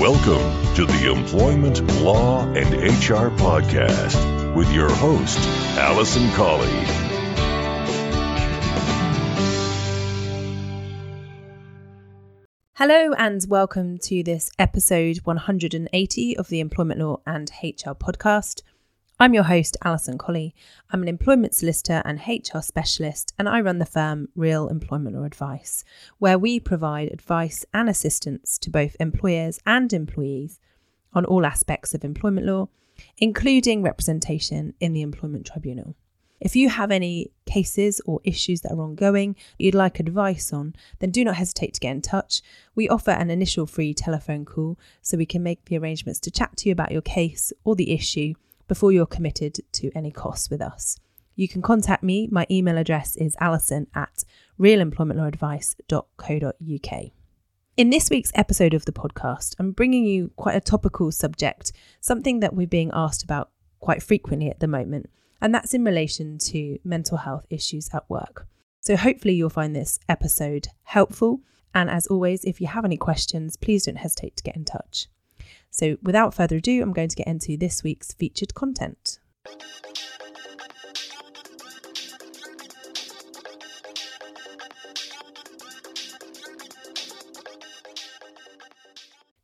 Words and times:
Welcome 0.00 0.74
to 0.74 0.84
the 0.84 1.10
Employment 1.10 1.82
Law 2.02 2.42
and 2.52 2.74
HR 2.74 3.30
Podcast 3.34 4.54
with 4.54 4.70
your 4.70 4.92
host, 4.92 5.38
Alison 5.78 6.30
Colley. 6.32 6.68
Hello, 12.74 13.14
and 13.16 13.42
welcome 13.48 13.96
to 14.00 14.22
this 14.22 14.50
episode 14.58 15.16
180 15.24 16.36
of 16.36 16.48
the 16.48 16.60
Employment 16.60 17.00
Law 17.00 17.20
and 17.26 17.50
HR 17.62 17.92
Podcast. 17.92 18.60
I'm 19.18 19.32
your 19.32 19.44
host, 19.44 19.78
Alison 19.82 20.18
Colley. 20.18 20.54
I'm 20.90 21.00
an 21.00 21.08
employment 21.08 21.54
solicitor 21.54 22.02
and 22.04 22.20
HR 22.28 22.60
specialist, 22.60 23.32
and 23.38 23.48
I 23.48 23.62
run 23.62 23.78
the 23.78 23.86
firm 23.86 24.28
Real 24.36 24.68
Employment 24.68 25.16
Law 25.16 25.24
Advice, 25.24 25.84
where 26.18 26.38
we 26.38 26.60
provide 26.60 27.10
advice 27.10 27.64
and 27.72 27.88
assistance 27.88 28.58
to 28.58 28.68
both 28.68 28.94
employers 29.00 29.58
and 29.64 29.90
employees 29.94 30.60
on 31.14 31.24
all 31.24 31.46
aspects 31.46 31.94
of 31.94 32.04
employment 32.04 32.46
law, 32.46 32.68
including 33.16 33.82
representation 33.82 34.74
in 34.80 34.92
the 34.92 35.00
Employment 35.00 35.46
Tribunal. 35.46 35.96
If 36.38 36.54
you 36.54 36.68
have 36.68 36.90
any 36.90 37.30
cases 37.46 38.02
or 38.04 38.20
issues 38.22 38.60
that 38.60 38.72
are 38.72 38.82
ongoing 38.82 39.34
you'd 39.58 39.74
like 39.74 39.98
advice 39.98 40.52
on, 40.52 40.74
then 40.98 41.10
do 41.10 41.24
not 41.24 41.36
hesitate 41.36 41.72
to 41.72 41.80
get 41.80 41.92
in 41.92 42.02
touch. 42.02 42.42
We 42.74 42.86
offer 42.90 43.12
an 43.12 43.30
initial 43.30 43.66
free 43.66 43.94
telephone 43.94 44.44
call 44.44 44.78
so 45.00 45.16
we 45.16 45.24
can 45.24 45.42
make 45.42 45.64
the 45.64 45.78
arrangements 45.78 46.20
to 46.20 46.30
chat 46.30 46.54
to 46.58 46.68
you 46.68 46.72
about 46.72 46.92
your 46.92 47.00
case 47.00 47.50
or 47.64 47.74
the 47.74 47.92
issue 47.92 48.34
before 48.68 48.92
you're 48.92 49.06
committed 49.06 49.58
to 49.72 49.90
any 49.94 50.10
costs 50.10 50.50
with 50.50 50.60
us. 50.60 50.98
You 51.34 51.48
can 51.48 51.62
contact 51.62 52.02
me. 52.02 52.28
My 52.30 52.46
email 52.50 52.76
address 52.78 53.16
is 53.16 53.36
alison 53.40 53.86
at 53.94 54.24
realemploymentlawadvice.co.uk. 54.58 57.02
In 57.76 57.90
this 57.90 58.08
week's 58.08 58.32
episode 58.34 58.72
of 58.72 58.86
the 58.86 58.92
podcast, 58.92 59.54
I'm 59.58 59.72
bringing 59.72 60.06
you 60.06 60.30
quite 60.36 60.56
a 60.56 60.60
topical 60.60 61.12
subject, 61.12 61.72
something 62.00 62.40
that 62.40 62.54
we're 62.54 62.66
being 62.66 62.90
asked 62.94 63.22
about 63.22 63.50
quite 63.80 64.02
frequently 64.02 64.48
at 64.48 64.60
the 64.60 64.66
moment, 64.66 65.10
and 65.42 65.54
that's 65.54 65.74
in 65.74 65.84
relation 65.84 66.38
to 66.38 66.78
mental 66.84 67.18
health 67.18 67.44
issues 67.50 67.90
at 67.92 68.08
work. 68.08 68.46
So, 68.80 68.96
hopefully, 68.96 69.34
you'll 69.34 69.50
find 69.50 69.76
this 69.76 69.98
episode 70.08 70.68
helpful. 70.84 71.42
And 71.74 71.90
as 71.90 72.06
always, 72.06 72.44
if 72.44 72.62
you 72.62 72.68
have 72.68 72.86
any 72.86 72.96
questions, 72.96 73.56
please 73.56 73.84
don't 73.84 73.96
hesitate 73.96 74.38
to 74.38 74.42
get 74.42 74.56
in 74.56 74.64
touch. 74.64 75.08
So, 75.78 75.98
without 76.02 76.32
further 76.32 76.56
ado, 76.56 76.80
I'm 76.80 76.94
going 76.94 77.10
to 77.10 77.16
get 77.16 77.26
into 77.26 77.58
this 77.58 77.84
week's 77.84 78.14
featured 78.14 78.54
content. 78.54 79.18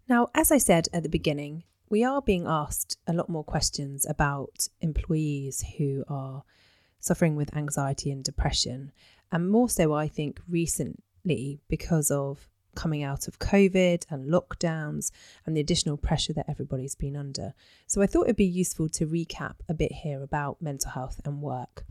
Now, 0.08 0.28
as 0.34 0.50
I 0.50 0.56
said 0.56 0.88
at 0.94 1.02
the 1.02 1.10
beginning, 1.10 1.64
we 1.90 2.02
are 2.02 2.22
being 2.22 2.46
asked 2.46 2.96
a 3.06 3.12
lot 3.12 3.28
more 3.28 3.44
questions 3.44 4.06
about 4.08 4.68
employees 4.80 5.62
who 5.76 6.02
are 6.08 6.44
suffering 6.98 7.36
with 7.36 7.54
anxiety 7.54 8.10
and 8.10 8.24
depression, 8.24 8.90
and 9.30 9.50
more 9.50 9.68
so, 9.68 9.92
I 9.92 10.08
think, 10.08 10.40
recently 10.48 11.60
because 11.68 12.10
of 12.10 12.48
coming 12.74 13.02
out 13.02 13.28
of 13.28 13.38
COVID 13.38 14.04
and 14.10 14.30
lockdowns 14.30 15.10
and 15.46 15.56
the 15.56 15.60
additional 15.60 15.96
pressure 15.96 16.32
that 16.32 16.48
everybody's 16.48 16.94
been 16.94 17.16
under. 17.16 17.54
So 17.86 18.02
I 18.02 18.06
thought 18.06 18.24
it'd 18.24 18.36
be 18.36 18.44
useful 18.44 18.88
to 18.90 19.06
recap 19.06 19.56
a 19.68 19.74
bit 19.74 19.92
here 19.92 20.22
about 20.22 20.62
mental 20.62 20.90
health 20.90 21.20
and 21.24 21.42
work. 21.42 21.84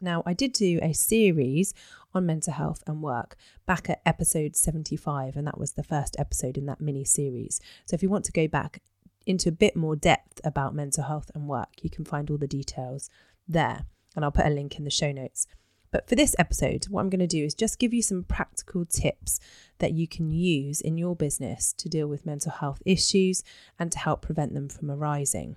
Now, 0.00 0.24
I 0.26 0.34
did 0.34 0.52
do 0.52 0.80
a 0.82 0.92
series 0.92 1.74
on 2.12 2.26
mental 2.26 2.52
health 2.52 2.82
and 2.86 3.00
work 3.00 3.36
back 3.66 3.88
at 3.88 4.02
episode 4.04 4.56
75, 4.56 5.36
and 5.36 5.46
that 5.46 5.58
was 5.58 5.72
the 5.72 5.84
first 5.84 6.16
episode 6.18 6.58
in 6.58 6.66
that 6.66 6.80
mini 6.80 7.04
series. 7.04 7.60
So, 7.86 7.94
if 7.94 8.02
you 8.02 8.10
want 8.10 8.24
to 8.24 8.32
go 8.32 8.48
back 8.48 8.82
into 9.26 9.48
a 9.48 9.52
bit 9.52 9.76
more 9.76 9.94
depth 9.94 10.40
about 10.42 10.74
mental 10.74 11.04
health 11.04 11.30
and 11.36 11.48
work, 11.48 11.68
you 11.82 11.88
can 11.88 12.04
find 12.04 12.28
all 12.30 12.36
the 12.36 12.48
details 12.48 13.08
there, 13.46 13.84
and 14.16 14.24
I'll 14.24 14.32
put 14.32 14.46
a 14.46 14.50
link 14.50 14.76
in 14.76 14.84
the 14.84 14.90
show 14.90 15.12
notes. 15.12 15.46
But 15.92 16.08
for 16.08 16.16
this 16.16 16.34
episode, 16.38 16.86
what 16.86 17.02
I'm 17.02 17.10
going 17.10 17.20
to 17.20 17.26
do 17.26 17.44
is 17.44 17.54
just 17.54 17.78
give 17.78 17.94
you 17.94 18.02
some 18.02 18.24
practical 18.24 18.84
tips 18.86 19.38
that 19.78 19.92
you 19.92 20.08
can 20.08 20.30
use 20.30 20.80
in 20.80 20.96
your 20.96 21.14
business 21.14 21.74
to 21.74 21.88
deal 21.88 22.08
with 22.08 22.26
mental 22.26 22.50
health 22.50 22.82
issues 22.84 23.44
and 23.78 23.92
to 23.92 23.98
help 23.98 24.22
prevent 24.22 24.54
them 24.54 24.68
from 24.68 24.90
arising. 24.90 25.56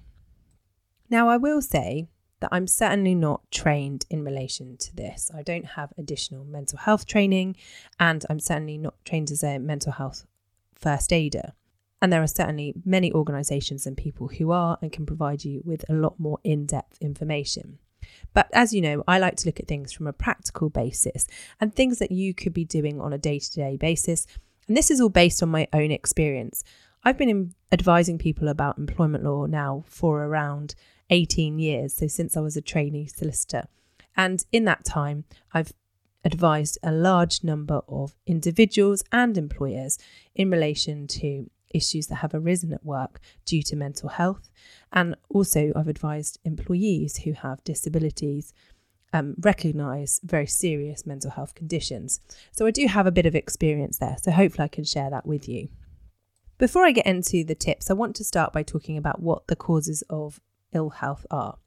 Now, 1.09 1.29
I 1.29 1.37
will 1.37 1.61
say 1.61 2.09
that 2.41 2.49
I'm 2.51 2.67
certainly 2.67 3.15
not 3.15 3.49
trained 3.49 4.05
in 4.09 4.25
relation 4.25 4.75
to 4.77 4.95
this. 4.95 5.31
I 5.33 5.41
don't 5.41 5.65
have 5.65 5.93
additional 5.97 6.43
mental 6.43 6.79
health 6.79 7.05
training, 7.05 7.55
and 7.97 8.25
I'm 8.29 8.41
certainly 8.41 8.77
not 8.77 8.95
trained 9.05 9.31
as 9.31 9.41
a 9.41 9.57
mental 9.57 9.93
health 9.93 10.25
first 10.75 11.13
aider. 11.13 11.53
And 12.01 12.11
there 12.11 12.21
are 12.21 12.27
certainly 12.27 12.73
many 12.83 13.11
organisations 13.13 13.87
and 13.87 13.95
people 13.95 14.27
who 14.27 14.51
are 14.51 14.77
and 14.81 14.91
can 14.91 15.05
provide 15.05 15.45
you 15.45 15.61
with 15.63 15.89
a 15.89 15.93
lot 15.93 16.19
more 16.19 16.39
in 16.43 16.65
depth 16.65 16.97
information. 16.99 17.79
But 18.33 18.49
as 18.53 18.73
you 18.73 18.81
know, 18.81 19.03
I 19.07 19.19
like 19.19 19.35
to 19.37 19.47
look 19.47 19.59
at 19.59 19.67
things 19.67 19.91
from 19.91 20.07
a 20.07 20.13
practical 20.13 20.69
basis 20.69 21.27
and 21.59 21.73
things 21.73 21.99
that 21.99 22.11
you 22.11 22.33
could 22.33 22.53
be 22.53 22.65
doing 22.65 22.99
on 22.99 23.13
a 23.13 23.17
day 23.17 23.39
to 23.39 23.51
day 23.51 23.77
basis. 23.77 24.27
And 24.67 24.75
this 24.75 24.91
is 24.91 24.99
all 24.99 25.09
based 25.09 25.43
on 25.43 25.49
my 25.49 25.67
own 25.73 25.91
experience. 25.91 26.63
I've 27.03 27.17
been 27.17 27.53
advising 27.71 28.17
people 28.17 28.47
about 28.47 28.77
employment 28.77 29.23
law 29.23 29.45
now 29.45 29.83
for 29.87 30.23
around 30.23 30.75
18 31.11 31.59
years, 31.59 31.93
so 31.93 32.07
since 32.07 32.35
I 32.35 32.39
was 32.39 32.57
a 32.57 32.61
trainee 32.61 33.05
solicitor. 33.05 33.67
And 34.17 34.43
in 34.51 34.65
that 34.65 34.85
time, 34.85 35.25
I've 35.53 35.73
advised 36.23 36.79
a 36.81 36.91
large 36.91 37.43
number 37.43 37.81
of 37.87 38.15
individuals 38.25 39.03
and 39.11 39.37
employers 39.37 39.99
in 40.33 40.49
relation 40.49 41.05
to 41.07 41.49
issues 41.75 42.07
that 42.07 42.15
have 42.15 42.33
arisen 42.33 42.73
at 42.73 42.85
work 42.85 43.19
due 43.45 43.61
to 43.63 43.75
mental 43.75 44.09
health. 44.09 44.49
And 44.91 45.15
also, 45.29 45.71
I've 45.75 45.87
advised 45.87 46.39
employees 46.43 47.17
who 47.17 47.33
have 47.33 47.63
disabilities 47.63 48.53
um, 49.13 49.35
recognise 49.39 50.19
very 50.23 50.47
serious 50.47 51.05
mental 51.05 51.31
health 51.31 51.55
conditions. 51.55 52.19
So, 52.51 52.65
I 52.65 52.71
do 52.71 52.87
have 52.87 53.07
a 53.07 53.11
bit 53.11 53.25
of 53.25 53.35
experience 53.35 53.97
there. 53.97 54.17
So, 54.21 54.31
hopefully, 54.31 54.65
I 54.65 54.69
can 54.69 54.83
share 54.83 55.09
that 55.09 55.25
with 55.25 55.47
you. 55.47 55.69
Before 56.57 56.85
I 56.85 56.91
get 56.91 57.05
into 57.05 57.43
the 57.43 57.55
tips, 57.55 57.89
I 57.89 57.93
want 57.93 58.15
to 58.15 58.23
start 58.23 58.53
by 58.53 58.63
talking 58.63 58.97
about 58.97 59.21
what 59.21 59.47
the 59.47 59.57
causes 59.57 60.03
of 60.09 60.39
ill 60.73 60.89
health 60.89 61.25
are. 61.29 61.57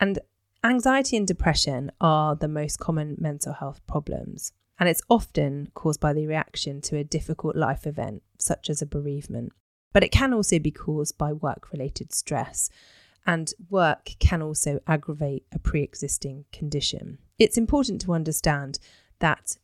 And 0.00 0.18
anxiety 0.64 1.16
and 1.16 1.26
depression 1.26 1.92
are 2.00 2.34
the 2.34 2.48
most 2.48 2.78
common 2.78 3.16
mental 3.20 3.52
health 3.52 3.80
problems 3.86 4.52
and 4.78 4.88
it's 4.88 5.02
often 5.08 5.68
caused 5.74 6.00
by 6.00 6.12
the 6.12 6.26
reaction 6.26 6.80
to 6.82 6.96
a 6.96 7.04
difficult 7.04 7.56
life 7.56 7.86
event, 7.86 8.22
such 8.46 8.70
as 8.70 8.80
a 8.80 8.86
bereavement. 8.86 9.52
But 9.92 10.04
it 10.04 10.12
can 10.12 10.32
also 10.32 10.58
be 10.58 10.70
caused 10.70 11.18
by 11.18 11.32
work 11.32 11.72
related 11.72 12.12
stress, 12.12 12.70
and 13.26 13.52
work 13.68 14.10
can 14.18 14.40
also 14.42 14.80
aggravate 14.86 15.44
a 15.52 15.58
pre 15.58 15.82
existing 15.82 16.44
condition. 16.52 17.18
It's 17.38 17.58
important 17.58 18.00
to 18.02 18.14
understand 18.14 18.78
that 19.18 19.58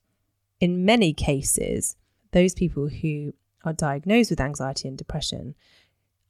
in 0.61 0.85
many 0.85 1.13
cases, 1.13 1.97
those 2.33 2.55
people 2.55 2.89
who 2.89 3.35
are 3.65 3.73
diagnosed 3.73 4.31
with 4.31 4.41
anxiety 4.41 4.89
and 4.89 4.99
depression 4.99 5.55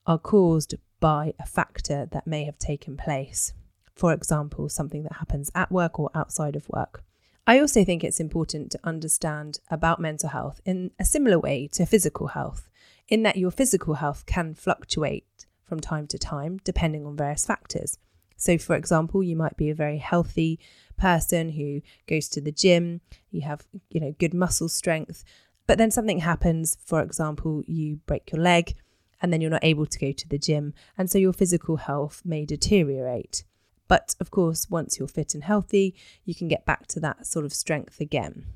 are 0.07 0.19
caused 0.19 0.75
by 1.01 1.35
a 1.39 1.47
factor 1.47 2.07
that 2.13 2.27
may 2.27 2.45
have 2.45 2.59
taken 2.59 2.97
place. 2.97 3.53
For 3.95 4.13
example, 4.13 4.69
something 4.69 5.03
that 5.05 5.17
happens 5.19 5.51
at 5.55 5.71
work 5.71 5.99
or 5.99 6.11
outside 6.15 6.57
of 6.57 6.69
work. 6.69 7.05
I 7.45 7.59
also 7.59 7.85
think 7.85 8.05
it's 8.05 8.21
important 8.21 8.71
to 8.71 8.81
understand 8.85 9.59
about 9.69 10.01
mental 10.01 10.29
health 10.29 10.61
in 10.65 10.93
a 11.01 11.05
similar 11.05 11.41
way 11.41 11.69
to 11.73 11.87
physical 11.87 12.29
health, 12.29 12.69
in 13.09 13.25
that 13.25 13.37
your 13.37 13.51
physical 13.51 13.95
health 13.95 14.27
can 14.27 14.55
fluctuate 14.55 15.47
from 15.65 15.81
time 15.81 16.07
to 16.09 16.19
time 16.19 16.61
depending 16.63 17.05
on 17.05 17.17
various 17.17 17.45
factors. 17.45 17.99
So, 18.37 18.59
for 18.59 18.77
example, 18.77 19.25
you 19.25 19.35
might 19.35 19.57
be 19.57 19.71
a 19.71 19.75
very 19.75 19.99
healthy 19.99 20.61
person 20.97 21.51
who 21.51 21.81
goes 22.07 22.29
to 22.29 22.41
the 22.41 22.53
gym, 22.53 23.01
you 23.31 23.43
have, 23.43 23.67
you 23.91 24.01
know, 24.01 24.15
good 24.19 24.35
muscle 24.35 24.69
strength, 24.69 25.25
but 25.67 25.79
then 25.79 25.91
something 25.91 26.21
happens, 26.21 26.77
for 26.85 27.03
example, 27.03 27.63
you 27.67 27.97
break 28.07 28.31
your 28.31 28.41
leg 28.41 28.75
and 29.21 29.33
then 29.33 29.41
you're 29.41 29.51
not 29.51 29.65
able 29.65 29.87
to 29.87 29.99
go 29.99 30.13
to 30.13 30.29
the 30.29 30.39
gym, 30.39 30.75
and 30.97 31.11
so 31.11 31.19
your 31.19 31.33
physical 31.33 31.77
health 31.77 32.23
may 32.25 32.45
deteriorate. 32.45 33.45
But 33.93 34.15
of 34.21 34.31
course, 34.31 34.71
once 34.71 34.99
you're 34.99 35.07
fit 35.07 35.35
and 35.35 35.45
healthy, 35.45 35.95
you 36.25 36.35
can 36.35 36.49
get 36.49 36.65
back 36.65 36.87
to 36.87 37.01
that 37.01 37.27
sort 37.27 37.45
of 37.45 37.53
strength 37.53 38.01
again. 38.01 38.47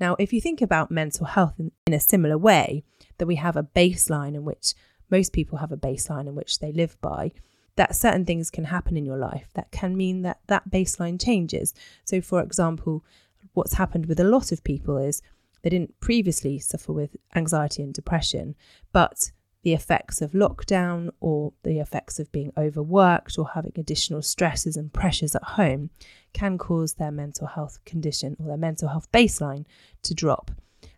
Now, 0.00 0.16
if 0.18 0.32
you 0.32 0.40
think 0.40 0.62
about 0.62 0.90
mental 0.90 1.26
health 1.26 1.52
in, 1.58 1.70
in, 1.86 1.92
a 1.92 2.00
similar 2.00 2.38
way, 2.38 2.82
that 3.18 3.26
we 3.26 3.34
have 3.34 3.58
a 3.58 3.62
baseline 3.62 4.34
in 4.34 4.46
which 4.46 4.72
most 5.10 5.34
people 5.34 5.58
have 5.58 5.70
a 5.70 5.76
baseline 5.76 6.26
in 6.26 6.34
which 6.34 6.60
they 6.60 6.72
live 6.72 6.98
by, 7.02 7.32
that 7.76 7.94
certain 7.94 8.24
things 8.24 8.50
can 8.50 8.64
happen 8.64 8.96
in 8.96 9.04
your 9.04 9.18
life 9.18 9.50
that 9.52 9.70
can 9.70 9.98
mean 9.98 10.22
that 10.22 10.40
that 10.46 10.70
baseline 10.70 11.22
changes. 11.22 11.74
So, 12.06 12.22
for 12.22 12.40
example, 12.40 13.04
what's 13.52 13.74
happened 13.74 14.06
with 14.06 14.18
a 14.18 14.24
lot 14.24 14.50
of 14.50 14.64
people 14.64 14.96
is 14.96 15.20
they 15.60 15.68
didn't 15.68 16.00
previously 16.00 16.58
suffer 16.58 16.94
with 16.94 17.16
anxiety 17.34 17.82
and 17.82 17.92
depression, 17.92 18.54
but 18.94 19.30
the 19.66 19.74
effects 19.74 20.22
of 20.22 20.30
lockdown 20.30 21.10
or 21.18 21.52
the 21.64 21.80
effects 21.80 22.20
of 22.20 22.30
being 22.30 22.52
overworked 22.56 23.36
or 23.36 23.48
having 23.48 23.72
additional 23.74 24.22
stresses 24.22 24.76
and 24.76 24.92
pressures 24.92 25.34
at 25.34 25.42
home 25.42 25.90
can 26.32 26.56
cause 26.56 26.94
their 26.94 27.10
mental 27.10 27.48
health 27.48 27.84
condition 27.84 28.36
or 28.38 28.46
their 28.46 28.56
mental 28.56 28.86
health 28.86 29.10
baseline 29.10 29.64
to 30.02 30.14
drop. 30.14 30.52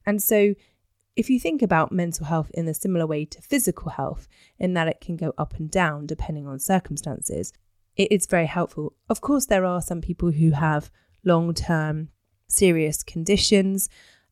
And 0.05 0.23
so, 0.23 0.55
if 1.17 1.31
you 1.31 1.41
think 1.41 1.63
about 1.63 1.93
mental 1.93 2.27
health 2.27 2.51
in 2.53 2.69
a 2.69 2.75
similar 2.75 3.07
way 3.07 3.25
to 3.25 3.41
physical 3.41 3.93
health, 3.93 4.29
in 4.59 4.75
that 4.75 4.87
it 4.87 5.01
can 5.01 5.17
go 5.17 5.33
up 5.39 5.55
and 5.55 5.71
down 5.71 6.05
depending 6.05 6.47
on 6.47 6.59
circumstances, 6.59 7.55
it 7.97 8.13
is 8.13 8.27
very 8.27 8.45
helpful. 8.45 8.93
Of 9.09 9.23
course, 9.23 9.47
there 9.47 9.65
are 9.65 9.81
some 9.81 10.03
people 10.03 10.33
who 10.33 10.51
have 10.51 10.91
long 11.25 11.55
term 11.55 12.11
serious 12.49 13.03
conditions 13.03 13.89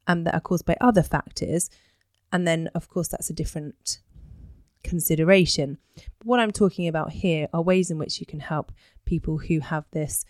um, 0.06 0.24
that 0.24 0.34
are 0.34 0.40
caused 0.40 0.66
by 0.66 0.76
other 0.78 1.02
factors. 1.02 1.70
And 2.30 2.46
then, 2.46 2.68
of 2.74 2.90
course, 2.90 3.08
that's 3.08 3.30
a 3.30 3.32
different 3.32 4.00
consideration. 4.86 5.78
But 5.94 6.26
what 6.26 6.40
I'm 6.40 6.52
talking 6.52 6.88
about 6.88 7.12
here 7.12 7.48
are 7.52 7.62
ways 7.62 7.90
in 7.90 7.98
which 7.98 8.20
you 8.20 8.26
can 8.26 8.40
help 8.40 8.72
people 9.04 9.38
who 9.38 9.60
have 9.60 9.84
this 9.90 10.24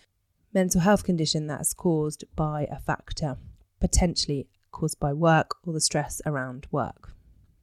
mental 0.53 0.81
health 0.81 1.03
condition 1.03 1.47
that's 1.47 1.73
caused 1.73 2.23
by 2.35 2.67
a 2.71 2.79
factor, 2.79 3.37
potentially 3.79 4.47
caused 4.71 4.99
by 4.99 5.13
work 5.13 5.55
or 5.65 5.73
the 5.73 5.81
stress 5.81 6.21
around 6.25 6.67
work. 6.71 7.13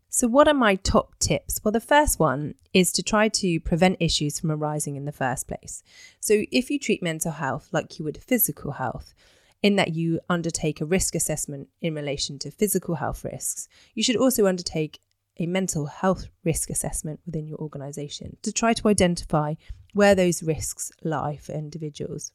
So, 0.08 0.29
what 0.29 0.46
are 0.46 0.55
my 0.55 0.76
top 0.76 1.19
tips? 1.19 1.61
Well, 1.62 1.73
the 1.73 1.81
first 1.81 2.20
one 2.20 2.55
is 2.73 2.93
to 2.93 3.02
try 3.02 3.29
to 3.29 3.58
prevent 3.58 3.96
issues 3.99 4.38
from 4.38 4.52
arising 4.52 4.94
in 4.94 5.06
the 5.06 5.12
first 5.12 5.49
place. 5.49 5.82
So, 6.20 6.44
if 6.52 6.70
you 6.70 6.79
treat 6.79 7.02
mental 7.02 7.32
health 7.32 7.69
like 7.73 7.99
you 7.99 8.05
would 8.05 8.23
physical 8.23 8.73
health, 8.73 9.12
in 9.64 9.76
that 9.76 9.94
you 9.94 10.20
undertake 10.29 10.81
a 10.81 10.85
risk 10.85 11.14
assessment 11.14 11.69
in 11.81 11.94
relation 11.94 12.38
to 12.38 12.50
physical 12.50 12.96
health 12.96 13.25
risks, 13.25 13.67
you 13.94 14.02
should 14.02 14.14
also 14.14 14.46
undertake 14.46 15.00
a 15.39 15.47
mental 15.47 15.87
health 15.87 16.27
risk 16.45 16.71
assessment 16.71 17.21
within 17.27 17.47
your 17.47 17.59
organisation 17.59 18.37
to 18.43 18.53
try 18.53 18.73
to 18.73 18.89
identify 18.89 19.55
where 19.93 20.15
those 20.15 20.43
risks 20.43 20.93
lie 21.03 21.37
for 21.37 21.53
individuals. 21.53 22.33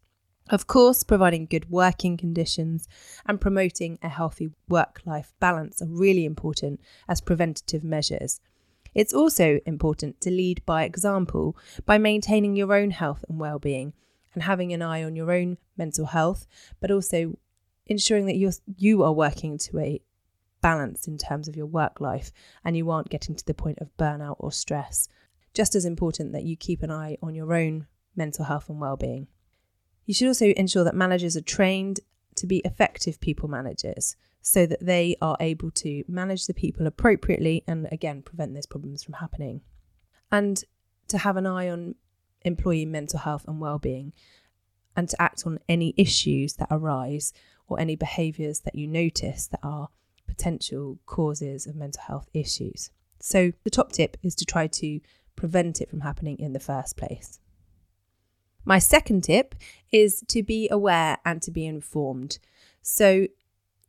Of 0.50 0.66
course, 0.66 1.04
providing 1.04 1.46
good 1.46 1.70
working 1.70 2.18
conditions 2.18 2.88
and 3.26 3.40
promoting 3.40 4.00
a 4.02 4.10
healthy 4.10 4.50
work 4.68 5.02
life 5.06 5.34
balance 5.40 5.82
are 5.82 5.88
really 5.88 6.26
important 6.26 6.82
as 7.08 7.22
preventative 7.22 7.84
measures. 7.84 8.42
It's 8.96 9.14
also 9.14 9.60
important 9.68 10.20
to 10.22 10.32
lead 10.32 10.66
by 10.66 10.84
example 10.84 11.56
by 11.86 12.00
maintaining 12.00 12.56
your 12.56 12.74
own 12.74 12.90
health 12.90 13.24
and 13.30 13.40
well-being 13.40 13.94
and 14.34 14.44
having 14.44 14.74
an 14.74 14.82
eye 14.82 15.04
on 15.04 15.16
your 15.16 15.32
own 15.32 15.58
mental 15.78 16.08
health, 16.08 16.48
but 16.80 16.90
also 16.90 17.38
ensuring 17.86 18.26
that 18.26 18.38
you're 18.38 18.54
you 18.78 19.04
are 19.04 19.14
working 19.14 19.58
to 19.58 19.80
a 19.80 20.02
balance 20.62 21.08
in 21.08 21.18
terms 21.18 21.48
of 21.48 21.56
your 21.56 21.66
work 21.66 22.00
life 22.00 22.32
and 22.64 22.76
you 22.76 22.90
aren't 22.90 23.10
getting 23.10 23.36
to 23.36 23.46
the 23.46 23.54
point 23.54 23.80
of 23.80 23.96
burnout 23.98 24.36
or 24.40 24.52
stress. 24.52 25.08
Just 25.54 25.76
as 25.76 25.86
important 25.86 26.32
that 26.34 26.44
you 26.44 26.56
keep 26.56 26.84
an 26.84 26.92
eye 26.92 27.18
on 27.22 27.36
your 27.36 27.54
own 27.54 27.88
mental 28.16 28.46
health 28.46 28.70
and 28.70 28.80
well-being. 28.80 29.28
You 30.06 30.14
should 30.14 30.28
also 30.28 30.48
ensure 30.48 30.84
that 30.84 30.96
managers 30.96 31.36
are 31.38 31.42
trained 31.42 32.00
to 32.36 32.48
be 32.48 32.58
effective 32.66 33.20
people 33.20 33.50
managers 33.50 34.16
so 34.42 34.66
that 34.66 34.86
they 34.86 35.16
are 35.22 35.38
able 35.40 35.72
to 35.72 36.04
manage 36.08 36.48
the 36.48 36.54
people 36.54 36.88
appropriately 36.88 37.64
and 37.68 37.88
again 37.92 38.22
prevent 38.22 38.54
those 38.54 38.66
problems 38.66 39.04
from 39.04 39.16
happening. 39.16 39.62
And 40.32 40.64
to 41.10 41.18
have 41.18 41.38
an 41.38 41.46
eye 41.46 41.70
on 41.70 41.96
employee 42.44 42.86
mental 42.86 43.20
health 43.20 43.46
and 43.48 43.60
well-being 43.60 44.14
and 44.96 45.10
to 45.10 45.22
act 45.22 45.44
on 45.46 45.60
any 45.68 45.94
issues 45.98 46.54
that 46.56 46.68
arise 46.72 47.34
or 47.68 47.80
any 47.80 47.96
behaviours 47.96 48.62
that 48.62 48.76
you 48.76 48.88
notice 48.88 49.48
that 49.48 49.60
are 49.64 49.90
potential 50.30 51.00
causes 51.06 51.68
of 51.68 51.76
mental 51.76 52.04
health 52.04 52.30
issues. 52.34 52.92
So, 53.20 53.52
the 53.64 53.70
top 53.70 53.92
tip 53.92 54.16
is 54.24 54.36
to 54.36 54.46
try 54.46 54.68
to 54.68 55.02
prevent 55.36 55.82
it 55.82 55.90
from 55.90 56.02
happening 56.02 56.38
in 56.40 56.54
the 56.54 56.60
first 56.60 56.96
place. 56.96 57.40
My 58.64 58.80
second 58.80 59.24
tip 59.24 59.56
is 59.92 60.24
to 60.28 60.44
be 60.44 60.70
aware 60.70 61.18
and 61.26 61.42
to 61.42 61.52
be 61.52 61.66
informed. 61.66 62.40
So, 62.82 63.28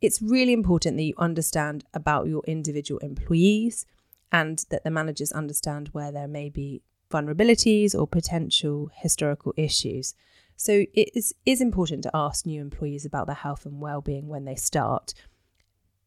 it's 0.01 0.21
really 0.21 0.53
important 0.53 0.97
that 0.97 1.03
you 1.03 1.13
understand 1.17 1.85
about 1.93 2.27
your 2.27 2.43
individual 2.47 2.99
employees 2.99 3.85
and 4.31 4.65
that 4.69 4.83
the 4.83 4.91
managers 4.91 5.31
understand 5.31 5.89
where 5.89 6.11
there 6.11 6.27
may 6.27 6.49
be 6.49 6.81
vulnerabilities 7.11 7.93
or 7.93 8.07
potential 8.07 8.89
historical 8.95 9.53
issues. 9.57 10.15
So 10.55 10.85
it 10.93 11.09
is, 11.15 11.33
is 11.45 11.61
important 11.61 12.03
to 12.03 12.11
ask 12.13 12.45
new 12.45 12.61
employees 12.61 13.05
about 13.05 13.27
their 13.27 13.35
health 13.35 13.65
and 13.65 13.81
well-being 13.81 14.27
when 14.27 14.45
they 14.45 14.55
start. 14.55 15.13